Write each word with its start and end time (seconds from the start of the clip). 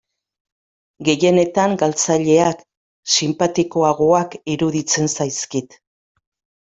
Gehienetan 1.09 1.75
galtzaileak 1.81 2.65
sinpatikoagoak 3.17 4.39
iruditzen 4.55 5.13
zaizkit. 5.15 5.83